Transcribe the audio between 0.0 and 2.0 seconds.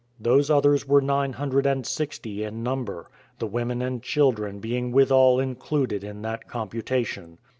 Those others were nine hundred and